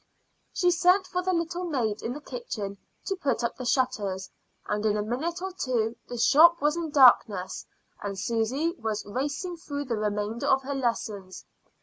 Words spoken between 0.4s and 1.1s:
She sent